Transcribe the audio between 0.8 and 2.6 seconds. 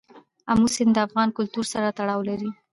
د افغان کلتور سره تړاو لري.